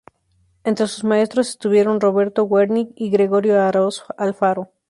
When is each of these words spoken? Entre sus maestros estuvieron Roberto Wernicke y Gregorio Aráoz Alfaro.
Entre 0.63 0.87
sus 0.87 1.03
maestros 1.03 1.49
estuvieron 1.49 2.01
Roberto 2.01 2.43
Wernicke 2.45 2.93
y 2.95 3.11
Gregorio 3.11 3.61
Aráoz 3.61 4.03
Alfaro. 4.17 4.71